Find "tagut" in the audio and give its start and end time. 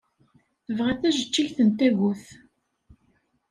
1.77-2.23